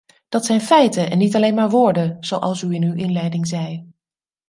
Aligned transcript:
Dat 0.29 0.45
zijn 0.45 0.61
feiten 0.61 1.09
en 1.09 1.17
niet 1.17 1.35
alleen 1.35 1.53
maar 1.55 1.69
woorden, 1.69 2.17
zoals 2.23 2.61
u 2.61 2.73
in 2.73 2.83
uw 2.83 2.95
inleiding 2.95 3.47
zei. 3.47 3.91